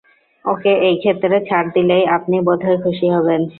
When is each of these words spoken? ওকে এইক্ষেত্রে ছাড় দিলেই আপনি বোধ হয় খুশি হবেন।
ওকে 0.45 0.71
এইক্ষেত্রে 0.87 1.37
ছাড় 1.47 1.67
দিলেই 1.75 2.03
আপনি 2.15 2.35
বোধ 2.47 2.59
হয় 2.63 2.79
খুশি 2.83 3.07
হবেন। 3.15 3.41